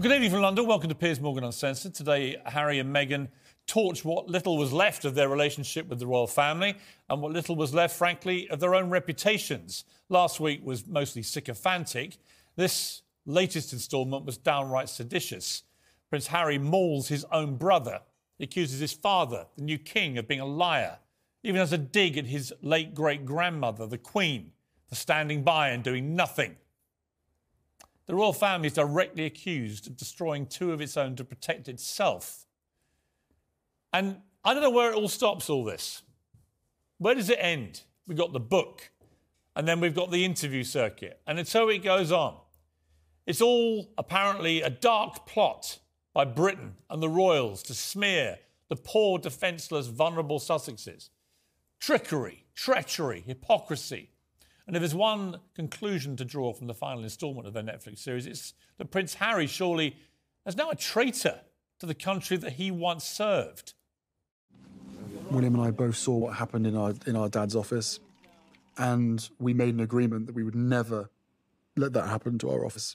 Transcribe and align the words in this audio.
Well, 0.00 0.08
good 0.08 0.14
evening 0.14 0.30
from 0.30 0.40
London. 0.40 0.66
Welcome 0.66 0.88
to 0.88 0.94
Piers 0.94 1.20
Morgan 1.20 1.44
Uncensored. 1.44 1.92
Today, 1.92 2.38
Harry 2.46 2.78
and 2.78 2.90
Meghan 2.90 3.28
torch 3.66 4.02
what 4.02 4.28
little 4.28 4.56
was 4.56 4.72
left 4.72 5.04
of 5.04 5.14
their 5.14 5.28
relationship 5.28 5.88
with 5.88 5.98
the 5.98 6.06
royal 6.06 6.26
family 6.26 6.74
and 7.10 7.20
what 7.20 7.32
little 7.32 7.54
was 7.54 7.74
left, 7.74 7.94
frankly, 7.94 8.48
of 8.48 8.60
their 8.60 8.74
own 8.74 8.88
reputations. 8.88 9.84
Last 10.08 10.40
week 10.40 10.64
was 10.64 10.86
mostly 10.86 11.22
sycophantic. 11.22 12.16
This 12.56 13.02
latest 13.26 13.74
instalment 13.74 14.24
was 14.24 14.38
downright 14.38 14.88
seditious. 14.88 15.64
Prince 16.08 16.28
Harry 16.28 16.56
mauls 16.56 17.08
his 17.08 17.26
own 17.30 17.56
brother. 17.56 18.00
He 18.38 18.44
accuses 18.44 18.80
his 18.80 18.94
father, 18.94 19.48
the 19.58 19.64
new 19.64 19.76
king, 19.76 20.16
of 20.16 20.26
being 20.26 20.40
a 20.40 20.46
liar. 20.46 20.96
Even 21.42 21.58
has 21.58 21.74
a 21.74 21.78
dig 21.78 22.16
at 22.16 22.24
his 22.24 22.54
late 22.62 22.94
great 22.94 23.26
grandmother, 23.26 23.86
the 23.86 23.98
Queen, 23.98 24.52
for 24.88 24.94
standing 24.94 25.42
by 25.42 25.68
and 25.68 25.84
doing 25.84 26.16
nothing. 26.16 26.56
The 28.10 28.16
royal 28.16 28.32
family 28.32 28.66
is 28.66 28.72
directly 28.72 29.24
accused 29.24 29.86
of 29.86 29.96
destroying 29.96 30.46
two 30.46 30.72
of 30.72 30.80
its 30.80 30.96
own 30.96 31.14
to 31.14 31.22
protect 31.22 31.68
itself. 31.68 32.44
And 33.92 34.16
I 34.42 34.52
don't 34.52 34.64
know 34.64 34.70
where 34.70 34.90
it 34.90 34.96
all 34.96 35.06
stops, 35.06 35.48
all 35.48 35.62
this. 35.62 36.02
Where 36.98 37.14
does 37.14 37.30
it 37.30 37.38
end? 37.40 37.82
We've 38.08 38.18
got 38.18 38.32
the 38.32 38.40
book, 38.40 38.90
and 39.54 39.68
then 39.68 39.78
we've 39.78 39.94
got 39.94 40.10
the 40.10 40.24
interview 40.24 40.64
circuit, 40.64 41.20
and 41.24 41.46
so 41.46 41.68
it 41.68 41.84
goes 41.84 42.10
on. 42.10 42.34
It's 43.28 43.40
all 43.40 43.92
apparently 43.96 44.60
a 44.60 44.70
dark 44.70 45.24
plot 45.24 45.78
by 46.12 46.24
Britain 46.24 46.74
and 46.90 47.00
the 47.00 47.08
royals 47.08 47.62
to 47.62 47.74
smear 47.74 48.40
the 48.68 48.74
poor, 48.74 49.20
defenceless, 49.20 49.86
vulnerable 49.86 50.40
Sussexes. 50.40 51.10
Trickery, 51.78 52.42
treachery, 52.56 53.22
hypocrisy, 53.24 54.10
and 54.70 54.76
if 54.76 54.82
there's 54.82 54.94
one 54.94 55.40
conclusion 55.56 56.14
to 56.14 56.24
draw 56.24 56.52
from 56.52 56.68
the 56.68 56.74
final 56.74 57.02
instalment 57.02 57.44
of 57.44 57.52
their 57.52 57.62
Netflix 57.64 57.98
series, 57.98 58.24
it's 58.24 58.54
that 58.78 58.92
Prince 58.92 59.14
Harry 59.14 59.48
surely 59.48 59.96
is 60.46 60.56
now 60.56 60.70
a 60.70 60.76
traitor 60.76 61.40
to 61.80 61.86
the 61.86 61.94
country 61.94 62.36
that 62.36 62.52
he 62.52 62.70
once 62.70 63.02
served. 63.02 63.74
William 65.32 65.56
and 65.56 65.64
I 65.64 65.72
both 65.72 65.96
saw 65.96 66.16
what 66.16 66.36
happened 66.36 66.68
in 66.68 66.76
our 66.76 66.94
in 67.04 67.16
our 67.16 67.28
dad's 67.28 67.56
office, 67.56 67.98
and 68.78 69.28
we 69.40 69.52
made 69.52 69.74
an 69.74 69.80
agreement 69.80 70.26
that 70.26 70.36
we 70.36 70.44
would 70.44 70.54
never 70.54 71.10
let 71.76 71.92
that 71.94 72.06
happen 72.06 72.38
to 72.38 72.50
our 72.50 72.64
office. 72.64 72.94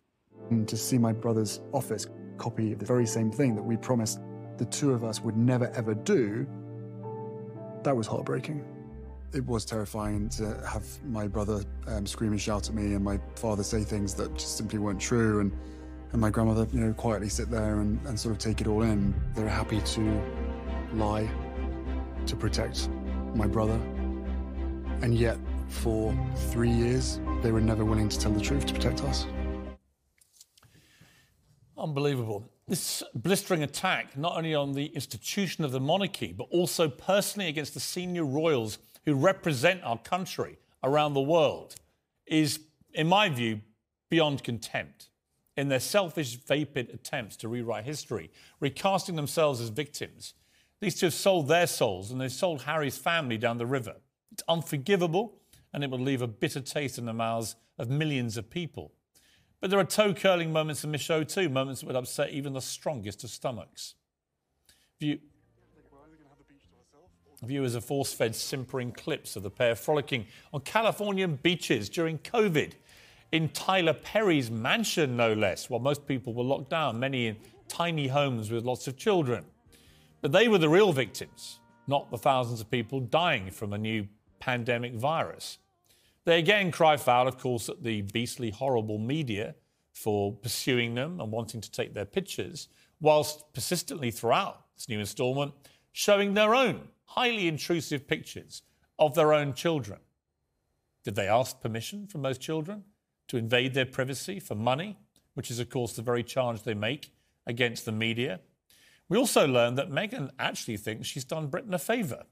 And 0.52 0.66
to 0.70 0.78
see 0.78 0.98
my 0.98 1.12
brother's 1.12 1.60
office 1.74 2.08
copy 2.38 2.74
the 2.74 2.86
very 2.86 3.06
same 3.06 3.32
thing 3.32 3.54
that 3.54 3.64
we 3.64 3.76
promised 3.76 4.22
the 4.56 4.66
two 4.66 4.94
of 4.94 5.04
us 5.04 5.20
would 5.20 5.36
never 5.36 5.70
ever 5.72 5.94
do, 5.94 6.48
that 7.84 7.98
was 7.98 8.08
heartbreaking 8.08 8.64
it 9.34 9.46
was 9.46 9.66
terrifying 9.66 10.30
to 10.30 10.58
have 10.68 10.86
my 11.06 11.28
brother 11.28 11.64
um, 11.88 12.06
scream 12.06 12.32
and 12.32 12.42
shout 12.42 12.70
at 12.70 12.76
me 12.76 12.94
and 12.94 13.04
my 13.04 13.20
father 13.36 13.64
say 13.64 13.84
things 13.84 14.14
that 14.16 14.34
just 14.36 14.58
simply 14.58 14.80
weren't 14.80 15.00
true 15.00 15.42
and, 15.42 15.52
and 16.12 16.22
my 16.22 16.30
grandmother, 16.30 16.68
you 16.72 16.80
know, 16.80 16.94
quietly 16.94 17.30
sit 17.30 17.50
there 17.50 17.80
and, 17.82 18.00
and 18.08 18.20
sort 18.20 18.32
of 18.32 18.40
take 18.40 18.62
it 18.62 18.68
all 18.68 18.84
in. 18.84 19.14
They 19.36 19.44
were 19.44 19.50
happy 19.50 19.82
to 19.82 20.24
lie 20.94 21.30
to 22.26 22.36
protect 22.36 22.90
my 23.36 23.48
brother. 23.48 23.80
And 25.02 25.14
yet, 25.14 25.38
for 25.68 26.18
three 26.52 26.72
years, 26.72 27.20
they 27.42 27.52
were 27.52 27.62
never 27.62 27.84
willing 27.84 28.10
to 28.10 28.20
tell 28.20 28.32
the 28.32 28.42
truth 28.42 28.66
to 28.68 28.74
protect 28.74 29.04
us. 29.04 29.28
Unbelievable. 31.78 32.50
This 32.68 33.04
blistering 33.14 33.62
attack, 33.62 34.18
not 34.18 34.38
only 34.38 34.56
on 34.56 34.74
the 34.74 34.86
institution 34.88 35.64
of 35.64 35.72
the 35.72 35.80
monarchy, 35.80 36.34
but 36.36 36.48
also 36.50 36.88
personally 36.88 37.48
against 37.48 37.74
the 37.74 37.80
senior 37.80 38.26
royals 38.26 38.80
who 39.06 39.14
represent 39.14 39.84
our 39.84 39.98
country 39.98 40.58
around 40.84 41.14
the 41.14 41.22
world 41.22 41.76
is, 42.26 42.60
in 42.94 43.08
my 43.08 43.30
view, 43.30 43.62
beyond 44.10 44.44
contempt. 44.44 45.10
In 45.58 45.70
their 45.70 45.80
selfish, 45.80 46.36
vapid 46.36 46.90
attempts 46.90 47.38
to 47.38 47.48
rewrite 47.48 47.86
history, 47.86 48.30
recasting 48.60 49.16
themselves 49.16 49.62
as 49.62 49.70
victims, 49.70 50.34
these 50.82 50.96
two 51.00 51.08
have 51.08 51.14
sold 51.14 51.48
their 51.48 51.68
souls 51.68 52.12
and 52.12 52.20
they've 52.20 52.32
sold 52.32 52.64
Harry's 52.64 52.98
family 52.98 53.38
down 53.38 53.58
the 53.58 53.66
river. 53.66 53.96
It's 54.32 54.44
unforgivable 54.48 55.40
and 55.74 55.84
it 55.84 55.90
will 55.90 56.00
leave 56.00 56.22
a 56.22 56.28
bitter 56.28 56.62
taste 56.62 56.98
in 56.98 57.06
the 57.06 57.14
mouths 57.14 57.56
of 57.78 57.90
millions 57.90 58.38
of 58.38 58.50
people. 58.50 58.94
But 59.62 59.70
there 59.70 59.80
are 59.80 59.86
toe 59.86 60.14
curling 60.14 60.52
moments 60.52 60.84
in 60.84 60.92
the 60.92 60.98
show 60.98 61.24
too, 61.24 61.50
moments 61.50 61.82
that 61.82 61.88
would 61.88 61.96
upset 61.96 62.32
even 62.32 62.54
the 62.54 62.62
strongest 62.62 63.24
of 63.24 63.30
stomachs. 63.30 63.96
If 65.00 65.08
you, 65.08 65.20
Viewers 67.44 67.76
are 67.76 67.82
force 67.82 68.14
fed 68.14 68.36
simpering 68.36 68.92
clips 68.92 69.36
of 69.36 69.44
the 69.44 69.50
pair 69.50 69.76
frolicking 69.76 70.26
on 70.54 70.62
Californian 70.62 71.38
beaches 71.42 71.90
during 71.90 72.18
COVID. 72.20 72.74
In 73.32 73.50
Tyler 73.50 73.94
Perry's 73.94 74.50
mansion, 74.50 75.18
no 75.18 75.34
less, 75.34 75.70
while 75.70 75.80
most 75.80 76.08
people 76.08 76.34
were 76.34 76.44
locked 76.44 76.70
down, 76.70 77.00
many 77.00 77.28
in 77.28 77.38
tiny 77.68 78.08
homes 78.08 78.52
with 78.52 78.64
lots 78.64 78.88
of 78.88 78.98
children. 78.98 79.46
But 80.22 80.32
they 80.32 80.48
were 80.48 80.58
the 80.58 80.70
real 80.70 80.94
victims, 80.94 81.60
not 81.88 82.10
the 82.10 82.18
thousands 82.18 82.62
of 82.62 82.72
people 82.72 83.00
dying 83.00 83.52
from 83.52 83.74
a 83.74 83.78
new 83.78 84.08
pandemic 84.40 84.94
virus. 84.94 85.58
They 86.24 86.40
again 86.40 86.72
cry 86.72 86.98
foul, 86.98 87.28
of 87.28 87.38
course, 87.38 87.70
at 87.70 87.84
the 87.84 88.02
beastly, 88.02 88.50
horrible 88.50 88.98
media 88.98 89.56
for 89.94 90.34
pursuing 90.34 90.96
them 90.96 91.20
and 91.20 91.32
wanting 91.32 91.62
to 91.62 91.72
take 91.72 91.94
their 91.94 92.06
pictures, 92.06 92.68
whilst 93.00 93.54
persistently 93.54 94.12
throughout 94.12 94.66
this 94.76 94.90
new 94.90 95.00
instalment 95.00 95.54
showing 95.98 96.34
their 96.34 96.54
own 96.54 96.90
highly 97.06 97.48
intrusive 97.48 98.06
pictures 98.06 98.64
of 99.00 99.16
their 99.16 99.32
own 99.32 99.54
children. 99.54 99.98
Did 101.06 101.16
they 101.16 101.30
ask 101.30 101.62
permission 101.62 102.06
from 102.06 102.22
those 102.22 102.38
children 102.38 102.84
to 103.30 103.38
invade 103.38 103.74
their 103.74 103.86
privacy 103.86 104.42
for 104.42 104.56
money, 104.56 104.98
which 105.36 105.50
is, 105.50 105.58
of 105.58 105.70
course, 105.70 105.94
the 105.94 106.02
very 106.02 106.22
charge 106.22 106.64
they 106.64 106.74
make 106.74 107.14
against 107.48 107.86
the 107.86 107.94
media? 107.94 108.42
We 109.08 109.18
also 109.18 109.48
learned 109.48 109.78
that 109.78 109.90
Meghan 109.90 110.32
actually 110.38 110.76
thinks 110.76 111.08
she's 111.08 111.24
done 111.24 111.48
Britain 111.48 111.74
a 111.74 111.80
favour. 111.80 112.24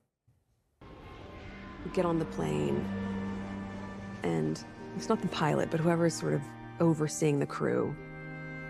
We 0.81 1.91
get 1.93 2.03
on 2.03 2.19
the 2.19 2.25
plane, 2.25 2.85
and 4.23 4.61
it's 4.97 5.07
not 5.07 5.21
the 5.21 5.29
pilot, 5.29 5.71
but 5.71 5.79
whoever's 5.79 6.15
sort 6.15 6.33
of 6.33 6.41
overseeing 6.81 7.39
the 7.39 7.45
crew. 7.45 7.95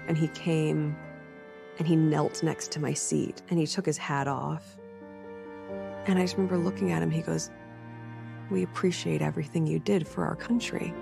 And 0.08 0.16
he 0.16 0.28
came 0.28 0.96
and 1.80 1.88
he 1.88 1.96
knelt 1.96 2.44
next 2.44 2.72
to 2.74 2.80
my 2.80 2.94
seat 2.94 3.42
and 3.50 3.58
he 3.58 3.66
took 3.66 3.88
his 3.88 3.98
hat 3.98 4.28
off 4.28 4.78
and 6.06 6.20
I 6.20 6.24
just 6.24 6.36
remember 6.36 6.58
looking 6.58 6.92
at 6.92 7.02
him, 7.02 7.10
he 7.10 7.22
goes, 7.22 7.50
We 8.50 8.64
appreciate 8.64 9.22
everything 9.22 9.66
you 9.66 9.80
did 9.80 10.08
for 10.08 10.26
our 10.26 10.36
country. 10.36 10.94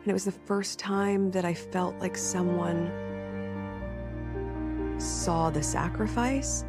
And 0.00 0.10
it 0.10 0.12
was 0.12 0.24
the 0.24 0.32
first 0.32 0.78
time 0.78 1.30
that 1.30 1.44
I 1.44 1.54
felt 1.54 1.96
like 2.00 2.16
someone 2.18 2.90
saw 4.98 5.48
the 5.48 5.62
sacrifice. 5.62 6.64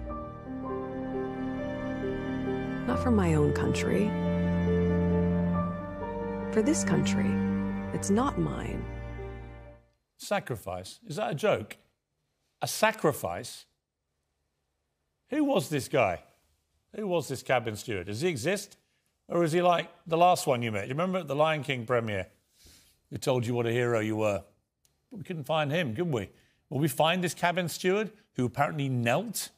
Not 2.88 3.00
for 3.00 3.12
my 3.12 3.34
own 3.34 3.54
country, 3.54 4.08
for 6.54 6.62
this 6.62 6.84
country. 6.84 7.32
It's 7.94 8.10
not 8.10 8.38
mine. 8.38 8.86
Sacrifice? 10.18 11.00
Is 11.06 11.16
that 11.18 11.32
a 11.32 11.36
joke? 11.36 11.78
A 12.62 12.68
sacrifice 12.68 13.66
who 15.30 15.44
was 15.44 15.70
this 15.70 15.88
guy? 15.88 16.22
Who 16.96 17.08
was 17.08 17.28
this 17.28 17.42
cabin 17.42 17.76
steward? 17.76 18.08
Does 18.08 18.22
he 18.22 18.28
exist? 18.28 18.78
Or 19.28 19.44
is 19.44 19.52
he 19.52 19.62
like 19.62 19.90
the 20.06 20.18
last 20.18 20.46
one 20.46 20.62
you 20.62 20.72
met? 20.72 20.82
Do 20.82 20.88
you 20.88 20.94
remember 20.94 21.24
the 21.24 21.36
Lion 21.36 21.64
King 21.64 21.86
premiere? 21.86 22.28
Who 23.10 23.18
told 23.18 23.46
you 23.46 23.54
what 23.54 23.66
a 23.66 23.72
hero 23.72 24.00
you 24.00 24.18
were? 24.18 24.44
But 25.10 25.18
we 25.18 25.24
couldn't 25.24 25.46
find 25.46 25.72
him, 25.72 25.96
could 25.96 26.12
we? 26.12 26.30
Will 26.70 26.80
we 26.80 26.88
find 26.88 27.24
this 27.24 27.34
cabin 27.34 27.70
steward 27.70 28.12
who 28.34 28.46
apparently 28.46 28.90
knelt 28.90 29.50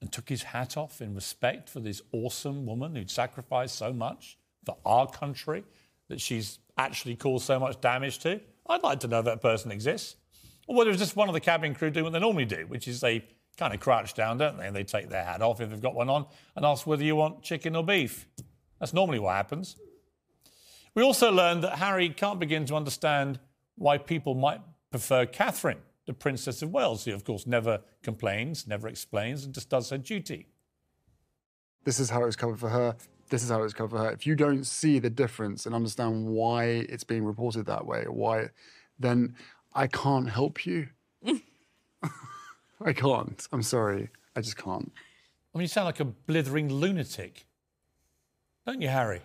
and 0.00 0.10
took 0.10 0.28
his 0.28 0.42
hat 0.42 0.76
off 0.76 1.00
in 1.00 1.14
respect 1.14 1.68
for 1.68 1.80
this 1.80 2.02
awesome 2.12 2.66
woman 2.66 2.94
who'd 2.94 3.10
sacrificed 3.10 3.76
so 3.76 3.92
much 3.92 4.38
for 4.64 4.76
our 4.84 5.06
country 5.06 5.64
that 6.08 6.20
she's 6.20 6.58
actually 6.76 7.16
caused 7.16 7.46
so 7.46 7.58
much 7.58 7.80
damage 7.80 8.18
to? 8.20 8.40
I'd 8.66 8.82
like 8.82 9.00
to 9.00 9.08
know 9.08 9.22
that 9.22 9.40
person 9.40 9.70
exists. 9.70 10.16
Or 10.66 10.76
whether 10.76 10.90
it's 10.90 10.98
just 10.98 11.16
one 11.16 11.28
of 11.28 11.34
the 11.34 11.40
cabin 11.40 11.74
crew 11.74 11.90
doing 11.90 12.04
what 12.04 12.12
they 12.12 12.20
normally 12.20 12.44
do, 12.44 12.64
which 12.68 12.88
is 12.88 13.00
they 13.00 13.24
kind 13.56 13.74
of 13.74 13.80
crouch 13.80 14.14
down, 14.14 14.38
don't 14.38 14.56
they? 14.58 14.66
And 14.66 14.74
they 14.74 14.84
take 14.84 15.08
their 15.08 15.24
hat 15.24 15.42
off 15.42 15.60
if 15.60 15.70
they've 15.70 15.80
got 15.80 15.94
one 15.94 16.08
on 16.08 16.26
and 16.56 16.64
ask 16.64 16.86
whether 16.86 17.04
you 17.04 17.16
want 17.16 17.42
chicken 17.42 17.76
or 17.76 17.84
beef. 17.84 18.26
That's 18.80 18.92
normally 18.92 19.18
what 19.18 19.34
happens. 19.34 19.76
We 20.94 21.02
also 21.02 21.30
learned 21.32 21.64
that 21.64 21.78
Harry 21.78 22.08
can't 22.08 22.38
begin 22.38 22.66
to 22.66 22.74
understand 22.74 23.40
why 23.76 23.98
people 23.98 24.34
might 24.34 24.60
prefer 24.90 25.26
Catherine, 25.26 25.78
the 26.06 26.12
Princess 26.12 26.62
of 26.62 26.70
Wales, 26.70 27.04
who, 27.04 27.12
of 27.12 27.24
course, 27.24 27.46
never 27.46 27.80
complains, 28.02 28.66
never 28.66 28.88
explains, 28.88 29.44
and 29.44 29.52
just 29.52 29.68
does 29.68 29.90
her 29.90 29.98
duty. 29.98 30.46
This 31.84 31.98
is 31.98 32.10
how 32.10 32.22
it 32.22 32.26
was 32.26 32.36
covered 32.36 32.60
for 32.60 32.68
her. 32.68 32.96
This 33.28 33.42
is 33.42 33.50
how 33.50 33.58
it 33.60 33.62
was 33.62 33.74
covered 33.74 33.96
for 33.96 34.04
her. 34.04 34.10
If 34.12 34.26
you 34.26 34.36
don't 34.36 34.64
see 34.64 34.98
the 34.98 35.10
difference 35.10 35.66
and 35.66 35.74
understand 35.74 36.26
why 36.26 36.64
it's 36.64 37.04
being 37.04 37.24
reported 37.24 37.66
that 37.66 37.84
way, 37.84 38.04
why, 38.08 38.50
then 38.98 39.34
I 39.74 39.86
can't 39.86 40.30
help 40.30 40.64
you. 40.66 40.88
I 42.84 42.92
can't. 42.92 43.46
I'm 43.52 43.62
sorry. 43.62 44.10
I 44.36 44.40
just 44.40 44.56
can't. 44.56 44.92
I 45.54 45.58
mean, 45.58 45.62
you 45.62 45.68
sound 45.68 45.86
like 45.86 46.00
a 46.00 46.04
blithering 46.04 46.72
lunatic. 46.72 47.46
Don't 48.66 48.80
you, 48.80 48.88
Harry? 48.88 49.20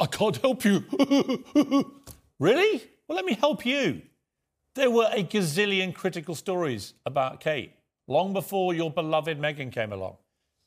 I 0.00 0.06
can't 0.06 0.36
help 0.38 0.64
you. 0.64 0.84
really? 2.38 2.82
Well, 3.06 3.16
let 3.16 3.24
me 3.24 3.34
help 3.34 3.64
you. 3.64 4.02
There 4.74 4.90
were 4.90 5.08
a 5.12 5.24
gazillion 5.24 5.94
critical 5.94 6.34
stories 6.34 6.94
about 7.06 7.40
Kate 7.40 7.72
long 8.06 8.32
before 8.32 8.74
your 8.74 8.90
beloved 8.90 9.38
Meghan 9.38 9.72
came 9.72 9.92
along. 9.92 10.16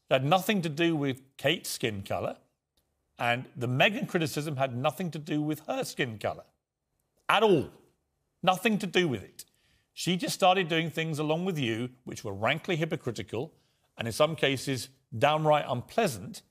It 0.10 0.14
had 0.14 0.26
nothing 0.26 0.62
to 0.62 0.70
do 0.70 0.96
with 0.96 1.22
Kate's 1.38 1.70
skin 1.70 2.04
colour, 2.04 2.38
and 3.20 3.46
the 3.56 3.68
Meghan 3.68 4.08
criticism 4.08 4.58
had 4.58 4.76
nothing 4.76 5.12
to 5.12 5.20
do 5.20 5.42
with 5.42 5.62
her 5.68 5.84
skin 5.84 6.18
colour 6.18 6.44
at 7.30 7.44
all. 7.44 7.70
Nothing 8.44 8.78
to 8.80 8.88
do 8.88 9.08
with 9.08 9.24
it. 9.24 9.46
She 9.94 10.18
just 10.18 10.34
started 10.34 10.68
doing 10.68 10.90
things 10.90 11.20
along 11.20 11.46
with 11.46 11.60
you 11.60 11.90
which 12.06 12.24
were 12.24 12.34
rankly 12.34 12.76
hypocritical 12.76 13.54
and 13.98 14.08
in 14.08 14.14
some 14.14 14.36
cases 14.36 14.90
downright 15.18 15.66
unpleasant, 15.68 16.42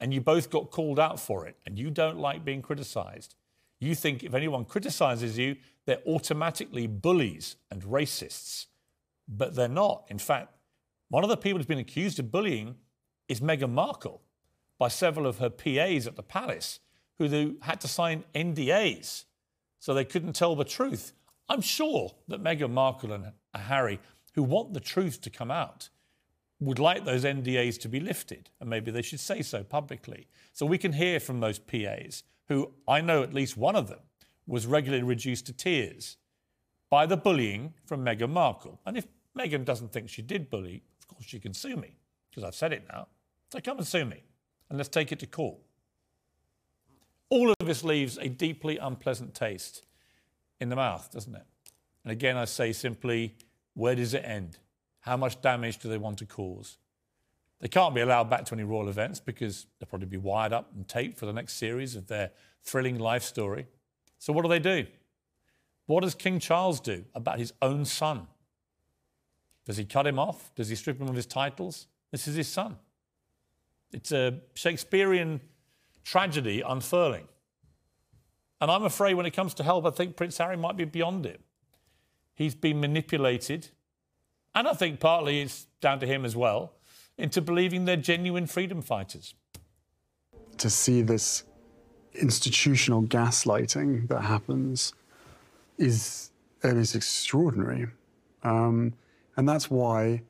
and 0.00 0.12
you 0.12 0.20
both 0.20 0.50
got 0.50 0.70
called 0.70 0.98
out 0.98 1.18
for 1.18 1.46
it, 1.46 1.56
and 1.64 1.78
you 1.78 1.90
don't 1.90 2.18
like 2.18 2.44
being 2.44 2.62
criticised. 2.62 3.34
You 3.80 3.94
think 3.94 4.24
if 4.24 4.34
anyone 4.34 4.64
criticises 4.64 5.38
you, 5.38 5.56
they're 5.86 6.02
automatically 6.06 6.86
bullies 6.86 7.56
and 7.70 7.82
racists. 7.82 8.66
But 9.28 9.54
they're 9.54 9.68
not. 9.68 10.04
In 10.08 10.18
fact, 10.18 10.52
one 11.08 11.24
of 11.24 11.30
the 11.30 11.36
people 11.36 11.58
who's 11.58 11.66
been 11.66 11.78
accused 11.78 12.18
of 12.18 12.30
bullying 12.30 12.76
is 13.28 13.40
Meghan 13.40 13.70
Markle 13.70 14.20
by 14.78 14.88
several 14.88 15.26
of 15.26 15.38
her 15.38 15.50
PAs 15.50 16.06
at 16.06 16.16
the 16.16 16.22
palace 16.22 16.80
who 17.18 17.56
had 17.62 17.80
to 17.80 17.88
sign 17.88 18.24
NDAs 18.34 19.24
so 19.78 19.94
they 19.94 20.04
couldn't 20.04 20.34
tell 20.34 20.54
the 20.54 20.64
truth. 20.64 21.12
I'm 21.48 21.60
sure 21.60 22.14
that 22.28 22.42
Meghan 22.42 22.70
Markle 22.70 23.12
and 23.12 23.32
Harry, 23.54 24.00
who 24.34 24.42
want 24.42 24.74
the 24.74 24.80
truth 24.80 25.20
to 25.22 25.30
come 25.30 25.50
out, 25.50 25.88
would 26.60 26.78
like 26.78 27.04
those 27.04 27.24
NDAs 27.24 27.80
to 27.80 27.88
be 27.88 28.00
lifted, 28.00 28.50
and 28.60 28.68
maybe 28.68 28.90
they 28.90 29.02
should 29.02 29.20
say 29.20 29.42
so 29.42 29.62
publicly. 29.62 30.26
So 30.52 30.66
we 30.66 30.78
can 30.78 30.92
hear 30.92 31.20
from 31.20 31.40
those 31.40 31.58
PAs, 31.58 32.24
who 32.48 32.72
I 32.86 33.00
know 33.00 33.22
at 33.22 33.32
least 33.32 33.56
one 33.56 33.76
of 33.76 33.88
them 33.88 34.00
was 34.46 34.66
regularly 34.66 35.04
reduced 35.04 35.46
to 35.46 35.52
tears 35.52 36.16
by 36.90 37.06
the 37.06 37.16
bullying 37.16 37.74
from 37.86 38.04
Meghan 38.04 38.30
Markle. 38.30 38.80
And 38.84 38.96
if 38.96 39.06
Meghan 39.36 39.64
doesn't 39.64 39.92
think 39.92 40.08
she 40.08 40.22
did 40.22 40.50
bully, 40.50 40.82
of 41.00 41.08
course 41.08 41.26
she 41.26 41.38
can 41.38 41.54
sue 41.54 41.76
me, 41.76 41.96
because 42.28 42.44
I've 42.44 42.54
said 42.54 42.72
it 42.72 42.84
now. 42.92 43.08
So 43.52 43.60
come 43.60 43.78
and 43.78 43.86
sue 43.86 44.04
me, 44.04 44.24
and 44.68 44.78
let's 44.78 44.88
take 44.88 45.12
it 45.12 45.20
to 45.20 45.26
court. 45.26 45.58
All 47.30 47.50
of 47.50 47.66
this 47.66 47.84
leaves 47.84 48.18
a 48.18 48.28
deeply 48.28 48.78
unpleasant 48.78 49.34
taste 49.34 49.84
in 50.60 50.68
the 50.68 50.76
mouth, 50.76 51.10
doesn't 51.12 51.34
it? 51.34 51.44
And 52.04 52.12
again, 52.12 52.36
I 52.36 52.44
say 52.44 52.72
simply, 52.72 53.34
where 53.74 53.94
does 53.94 54.14
it 54.14 54.24
end? 54.24 54.58
How 55.00 55.16
much 55.16 55.40
damage 55.40 55.78
do 55.78 55.88
they 55.88 55.98
want 55.98 56.18
to 56.18 56.26
cause? 56.26 56.78
They 57.60 57.68
can't 57.68 57.94
be 57.94 58.00
allowed 58.00 58.30
back 58.30 58.44
to 58.46 58.54
any 58.54 58.62
royal 58.62 58.88
events 58.88 59.20
because 59.20 59.66
they'll 59.78 59.88
probably 59.88 60.06
be 60.06 60.16
wired 60.16 60.52
up 60.52 60.70
and 60.74 60.86
taped 60.86 61.18
for 61.18 61.26
the 61.26 61.32
next 61.32 61.54
series 61.54 61.96
of 61.96 62.06
their 62.06 62.30
thrilling 62.62 62.98
life 62.98 63.22
story. 63.22 63.66
So, 64.18 64.32
what 64.32 64.42
do 64.42 64.48
they 64.48 64.58
do? 64.58 64.86
What 65.86 66.02
does 66.02 66.14
King 66.14 66.38
Charles 66.38 66.80
do 66.80 67.04
about 67.14 67.38
his 67.38 67.52
own 67.62 67.84
son? 67.84 68.26
Does 69.64 69.76
he 69.76 69.84
cut 69.84 70.06
him 70.06 70.18
off? 70.18 70.54
Does 70.54 70.68
he 70.68 70.76
strip 70.76 71.00
him 71.00 71.08
of 71.08 71.14
his 71.14 71.26
titles? 71.26 71.88
This 72.10 72.28
is 72.28 72.36
his 72.36 72.48
son. 72.48 72.76
It's 73.92 74.12
a 74.12 74.40
Shakespearean 74.54 75.40
tragedy 76.04 76.62
unfurling. 76.62 77.26
And 78.60 78.70
I'm 78.70 78.84
afraid 78.84 79.14
when 79.14 79.26
it 79.26 79.32
comes 79.32 79.54
to 79.54 79.62
help, 79.62 79.86
I 79.86 79.90
think 79.90 80.16
Prince 80.16 80.38
Harry 80.38 80.56
might 80.56 80.76
be 80.76 80.84
beyond 80.84 81.26
it. 81.26 81.40
He's 82.34 82.54
been 82.54 82.80
manipulated, 82.80 83.68
and 84.54 84.68
I 84.68 84.72
think 84.72 85.00
partly 85.00 85.40
it's 85.40 85.66
down 85.80 86.00
to 86.00 86.06
him 86.06 86.24
as 86.24 86.36
well, 86.36 86.72
into 87.16 87.40
believing 87.40 87.84
they're 87.84 87.96
genuine 87.96 88.46
freedom 88.46 88.82
fighters. 88.82 89.34
To 90.58 90.70
see 90.70 91.02
this 91.02 91.44
institutional 92.14 93.02
gaslighting 93.02 94.08
that 94.08 94.22
happens 94.22 94.92
is, 95.78 96.30
is 96.62 96.94
extraordinary. 96.94 97.86
Um, 98.42 98.94
and 99.36 99.48
that's 99.48 99.70
why 99.70 100.22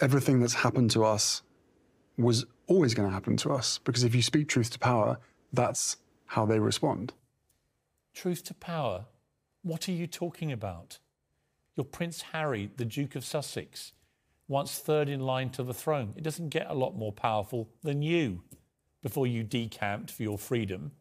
everything 0.00 0.40
that's 0.40 0.54
happened 0.54 0.90
to 0.90 1.04
us 1.04 1.42
was 2.18 2.44
always 2.66 2.92
going 2.94 3.08
to 3.08 3.12
happen 3.12 3.36
to 3.38 3.52
us. 3.52 3.78
Because 3.84 4.04
if 4.04 4.14
you 4.14 4.22
speak 4.22 4.48
truth 4.48 4.70
to 4.70 4.78
power, 4.78 5.18
that's 5.52 5.96
how 6.26 6.44
they 6.44 6.58
respond. 6.58 7.12
Truth 8.14 8.44
to 8.44 8.54
power? 8.54 9.06
What 9.62 9.88
are 9.88 9.92
you 9.92 10.06
talking 10.06 10.52
about? 10.52 10.98
You're 11.74 11.84
Prince 11.84 12.22
Harry, 12.32 12.70
the 12.76 12.84
Duke 12.84 13.16
of 13.16 13.24
Sussex, 13.24 13.92
once 14.46 14.78
third 14.78 15.08
in 15.08 15.20
line 15.20 15.48
to 15.50 15.62
the 15.62 15.72
throne. 15.72 16.12
It 16.16 16.22
doesn't 16.22 16.50
get 16.50 16.70
a 16.70 16.74
lot 16.74 16.94
more 16.94 17.12
powerful 17.12 17.70
than 17.82 18.02
you 18.02 18.42
before 19.02 19.26
you 19.26 19.42
decamped 19.42 20.10
for 20.10 20.22
your 20.22 20.36
freedom, 20.36 20.92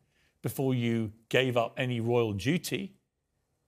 before 0.41 0.73
you 0.73 1.11
gave 1.27 1.57
up 1.57 1.73
any 1.77 1.99
royal 1.99 2.31
duty, 2.31 2.93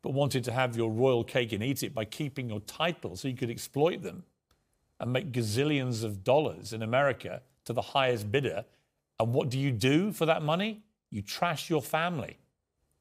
but 0.02 0.14
wanted 0.14 0.46
to 0.46 0.52
have 0.52 0.78
your 0.78 0.90
royal 0.90 1.24
cake 1.24 1.52
and 1.52 1.62
eat 1.62 1.84
it 1.84 1.94
by 1.94 2.06
keeping 2.06 2.50
your 2.50 2.62
title 2.62 3.18
so 3.18 3.28
you 3.28 3.36
could 3.36 3.52
exploit 3.52 4.02
them 4.02 4.24
and 5.02 5.12
make 5.12 5.34
gazillions 5.34 6.04
of 6.04 6.24
dollars 6.24 6.72
in 6.72 6.82
America 6.82 7.42
to 7.66 7.74
the 7.74 7.82
highest 7.82 8.32
bidder. 8.32 8.64
And 9.20 9.34
what 9.34 9.50
do 9.50 9.60
you 9.60 9.72
do 9.72 10.14
for 10.14 10.26
that 10.26 10.42
money? 10.42 10.84
You 11.10 11.22
trash 11.22 11.70
your 11.70 11.82
family 11.82 12.38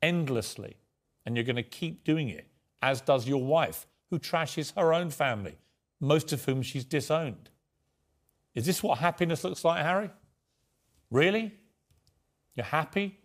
endlessly. 0.02 0.76
And 1.24 1.36
you're 1.36 1.44
going 1.44 1.56
to 1.56 1.62
keep 1.62 2.04
doing 2.04 2.28
it, 2.28 2.48
as 2.82 3.00
does 3.00 3.28
your 3.28 3.42
wife, 3.42 3.86
who 4.10 4.18
trashes 4.18 4.74
her 4.76 4.92
own 4.92 5.10
family, 5.10 5.56
most 6.00 6.32
of 6.32 6.44
whom 6.44 6.62
she's 6.62 6.84
disowned. 6.84 7.48
Is 8.54 8.66
this 8.66 8.82
what 8.82 8.98
happiness 8.98 9.44
looks 9.44 9.64
like, 9.64 9.84
Harry? 9.84 10.10
Really? 11.10 11.54
You're 12.54 12.66
happy? 12.66 13.18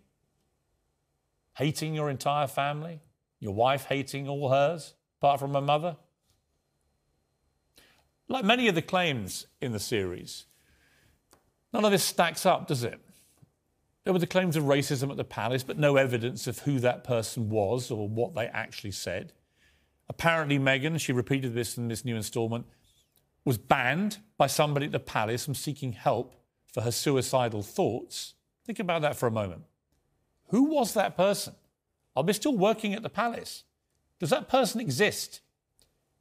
Hating 1.56 1.96
your 1.96 2.10
entire 2.10 2.48
family? 2.48 3.02
Your 3.40 3.54
wife 3.54 3.86
hating 3.86 4.28
all 4.28 4.50
hers, 4.50 4.94
apart 5.20 5.40
from 5.40 5.54
her 5.54 5.62
mother? 5.62 5.98
Like 8.30 8.46
many 8.46 8.68
of 8.68 8.76
the 8.76 8.82
claims 8.82 9.48
in 9.62 9.72
the 9.72 9.80
series, 9.80 10.46
none 11.74 11.86
of 11.86 11.92
this 11.92 12.04
stacks 12.04 12.46
up, 12.46 12.68
does 12.68 12.84
it? 12.84 13.00
There 14.08 14.14
were 14.14 14.20
the 14.20 14.26
claims 14.26 14.56
of 14.56 14.64
racism 14.64 15.12
at 15.12 15.18
the 15.18 15.26
palace, 15.26 15.64
but 15.64 15.78
no 15.78 15.98
evidence 15.98 16.48
of 16.48 16.60
who 16.60 16.80
that 16.80 17.04
person 17.04 17.50
was 17.50 17.92
or 17.92 18.08
what 18.08 18.36
they 18.36 18.46
actually 18.46 18.92
said. 18.92 19.34
Apparently, 20.08 20.58
Meghan, 20.58 20.98
she 20.98 21.12
repeated 21.12 21.54
this 21.54 21.78
in 21.78 21.90
this 21.90 22.06
new 22.06 22.16
instalment, 22.16 22.68
was 23.44 23.58
banned 23.58 24.20
by 24.38 24.48
somebody 24.48 24.86
at 24.86 24.94
the 24.94 25.00
palace 25.02 25.44
from 25.44 25.56
seeking 25.56 25.92
help 25.92 26.36
for 26.74 26.80
her 26.84 26.92
suicidal 26.92 27.62
thoughts. 27.62 28.36
Think 28.66 28.80
about 28.80 29.02
that 29.02 29.18
for 29.18 29.28
a 29.28 29.32
moment. 29.32 29.64
Who 30.52 30.64
was 30.64 30.94
that 30.94 31.18
person? 31.18 31.56
Are 32.16 32.24
they 32.24 32.32
still 32.32 32.56
working 32.56 32.94
at 32.94 33.04
the 33.04 33.10
palace? 33.10 33.66
Does 34.22 34.30
that 34.30 34.48
person 34.48 34.80
exist? 34.80 35.42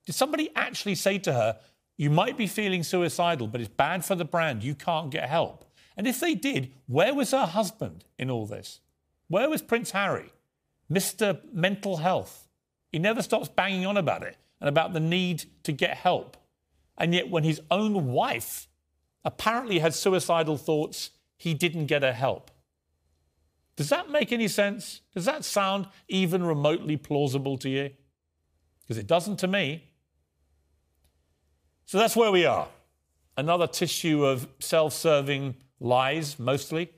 Did 0.07 0.17
somebody 0.17 0.51
actually 0.57 0.97
say 0.97 1.19
to 1.19 1.33
her, 1.33 1.61
You 1.97 2.11
might 2.11 2.37
be 2.37 2.49
feeling 2.49 2.83
suicidal, 2.83 3.47
but 3.47 3.61
it's 3.61 3.71
bad 3.71 4.05
for 4.05 4.17
the 4.17 4.25
brand, 4.25 4.65
you 4.65 4.75
can't 4.75 5.09
get 5.09 5.29
help? 5.29 5.66
And 5.97 6.07
if 6.07 6.21
they 6.21 6.35
did, 6.35 6.73
where 6.87 7.15
was 7.15 7.31
her 7.31 7.47
husband 7.47 8.05
in 8.19 8.31
all 8.31 8.47
this? 8.47 8.81
Where 9.29 9.49
was 9.49 9.63
Prince 9.63 9.93
Harry? 9.93 10.31
Mr. 10.91 11.41
Mental 11.53 11.99
Health. 11.99 12.49
He 12.93 12.99
never 12.99 13.23
stops 13.23 13.49
banging 13.49 13.87
on 13.87 13.97
about 13.97 14.23
it 14.23 14.37
and 14.61 14.69
about 14.69 14.93
the 14.93 15.01
need 15.01 15.45
to 15.65 15.73
get 15.73 15.97
help. 15.97 16.37
And 16.99 17.13
yet, 17.15 17.29
when 17.31 17.45
his 17.45 17.61
own 17.71 18.07
wife 18.07 18.69
apparently 19.25 19.81
had 19.81 19.95
suicidal 19.95 20.57
thoughts, 20.57 21.11
he 21.37 21.53
didn't 21.53 21.87
get 21.87 22.03
her 22.03 22.13
help. 22.13 22.51
Does 23.77 23.91
that 23.91 24.11
make 24.11 24.33
any 24.33 24.49
sense? 24.49 25.03
Does 25.15 25.27
that 25.27 25.45
sound 25.45 25.89
even 26.09 26.43
remotely 26.43 26.97
plausible 26.97 27.59
to 27.59 27.69
you? 27.69 27.91
Because 28.83 28.97
it 28.97 29.07
doesn't 29.07 29.37
to 29.41 29.49
me. 29.49 29.85
So 31.85 31.99
that's 31.99 32.17
where 32.17 32.33
we 32.33 32.47
are. 32.47 32.69
Another 33.37 33.67
tissue 33.67 34.25
of 34.25 34.49
self 34.59 34.95
serving 34.95 35.57
lies 35.81 36.39
mostly. 36.39 36.93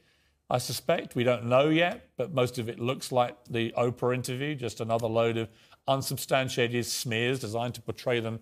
I 0.51 0.59
suspect. 0.59 1.15
We 1.15 1.25
don't 1.25 1.47
know 1.47 1.69
yet, 1.69 2.11
but 2.17 2.33
most 2.33 2.59
of 2.59 2.69
it 2.69 2.81
looks 2.81 3.13
like 3.13 3.37
the 3.51 3.73
Oprah 3.77 4.15
interview, 4.15 4.55
just 4.55 4.81
another 4.81 5.07
load 5.07 5.37
of 5.37 5.49
unsubstantiated 5.87 6.87
smears 6.87 7.41
designed 7.41 7.75
to 7.75 7.83
portray 7.83 8.21
them 8.21 8.41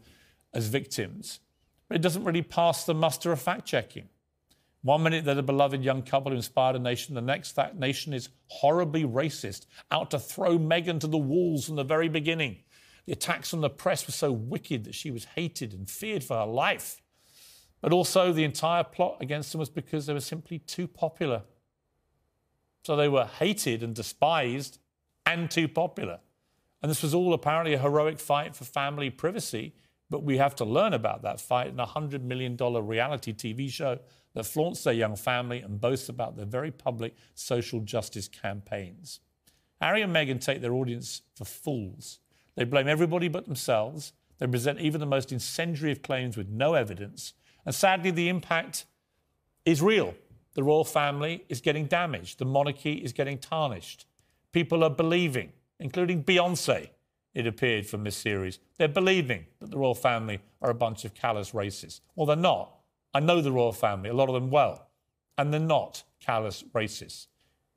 as 0.55 0.69
victims. 0.69 1.41
But 1.89 1.97
it 1.97 2.03
doesn't 2.03 2.25
really 2.25 2.43
pass 2.43 2.85
the 2.85 2.95
muster 2.95 3.33
of 3.33 3.41
fact 3.41 3.67
checking. 3.67 4.09
One 4.83 5.03
minute 5.03 5.25
they're 5.25 5.35
the 5.35 5.43
beloved 5.43 5.83
young 5.83 6.03
couple 6.03 6.31
who 6.31 6.37
inspired 6.37 6.77
a 6.77 6.79
nation, 6.79 7.17
the 7.17 7.21
next 7.21 7.53
that 7.53 7.77
nation 7.77 8.13
is 8.13 8.29
horribly 8.49 9.05
racist, 9.05 9.67
out 9.91 10.13
to 10.13 10.19
throw 10.19 10.59
Meghan 10.59 11.01
to 11.01 11.09
the 11.09 11.19
walls 11.19 11.67
from 11.67 11.75
the 11.75 11.83
very 11.83 12.09
beginning. 12.09 12.59
The 13.07 13.13
attacks 13.13 13.53
on 13.53 13.61
the 13.61 13.71
press 13.71 14.07
were 14.07 14.13
so 14.13 14.31
wicked 14.31 14.85
that 14.85 14.95
she 14.95 15.11
was 15.11 15.25
hated 15.25 15.73
and 15.73 15.91
feared 15.91 16.23
for 16.23 16.37
her 16.37 16.47
life. 16.47 17.03
But 17.81 17.93
also, 17.93 18.33
the 18.33 18.45
entire 18.45 18.85
plot 18.85 19.19
against 19.21 19.53
them 19.53 19.59
was 19.59 19.71
because 19.71 20.07
they 20.07 20.15
were 20.15 20.21
simply 20.21 20.59
too 20.61 20.89
popular. 20.89 21.43
So 22.85 22.97
they 22.97 23.09
were 23.09 23.27
hated 23.27 23.83
and 23.83 23.95
despised 23.95 24.79
and 25.25 25.51
too 25.51 25.69
popular. 25.69 26.21
And 26.83 26.91
this 26.91 27.03
was 27.03 27.15
all 27.15 27.35
apparently 27.35 27.75
a 27.75 27.79
heroic 27.79 28.19
fight 28.19 28.55
for 28.55 28.65
family 28.65 29.11
privacy. 29.11 29.75
But 30.09 30.23
we 30.23 30.39
have 30.39 30.55
to 30.57 30.65
learn 30.65 30.95
about 30.95 31.23
that 31.23 31.41
fight 31.41 31.69
in 31.69 31.81
a 31.81 31.87
$100 31.87 32.23
million 32.23 32.57
reality 32.57 33.33
TV 33.33 33.69
show 33.69 33.99
that 34.35 34.47
flaunts 34.47 34.85
their 34.85 34.95
young 34.95 35.17
family 35.17 35.61
and 35.61 35.81
boasts 35.81 36.09
about 36.09 36.37
their 36.37 36.47
very 36.47 36.71
public 36.71 37.17
social 37.35 37.81
justice 37.81 38.29
campaigns. 38.29 39.21
Harry 39.81 40.03
and 40.03 40.15
Meghan 40.15 40.41
take 40.41 40.61
their 40.61 40.75
audience 40.75 41.23
for 41.35 41.45
fools. 41.45 42.21
They 42.55 42.65
blame 42.65 42.89
everybody 42.89 43.29
but 43.29 43.47
themselves. 43.47 44.13
They 44.39 44.47
present 44.47 44.81
even 44.81 45.01
the 45.01 45.07
most 45.07 45.33
incendiary 45.33 45.93
of 45.93 46.03
claims 46.03 46.37
with 46.37 46.49
no 46.49 46.75
evidence. 46.75 47.35
And 47.67 47.75
sadly, 47.75 48.11
the 48.11 48.29
impact 48.29 48.87
is 49.65 49.83
real. 49.83 50.15
The 50.55 50.63
royal 50.63 50.85
family 50.85 51.45
is 51.51 51.61
getting 51.61 51.87
damaged. 51.87 52.39
The 52.39 52.47
monarchy 52.47 52.95
is 52.95 53.13
getting 53.13 53.37
tarnished. 53.37 54.07
People 54.53 54.83
are 54.83 54.91
believing, 54.91 55.53
including 55.79 56.25
Beyonce, 56.25 56.89
it 57.35 57.47
appeared 57.47 57.87
from 57.87 58.05
this 58.05 58.17
series. 58.17 58.59
They're 58.79 58.89
believing 58.89 59.45
that 59.61 59.71
the 59.71 59.77
royal 59.77 59.95
family 59.95 60.41
are 60.63 60.71
a 60.71 60.75
bunch 60.75 61.05
of 61.05 61.13
callous 61.13 61.51
racists. 61.51 62.01
Well, 62.15 62.25
they're 62.25 62.37
not. 62.37 62.73
I 63.13 63.21
know 63.21 63.43
the 63.43 63.53
royal 63.53 63.73
family, 63.73 64.09
a 64.09 64.15
lot 64.15 64.31
of 64.31 64.35
them 64.35 64.51
well, 64.51 64.89
and 65.37 65.53
they're 65.53 65.61
not 65.61 66.05
callous 66.19 66.63
racists. 66.75 67.27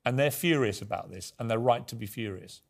And 0.05 0.17
they're 0.17 0.31
furious 0.31 0.81
about 0.81 1.11
this, 1.11 1.33
and 1.37 1.51
they're 1.51 1.59
right 1.59 1.85
to 1.89 1.95
be 1.95 2.05
furious. 2.05 2.61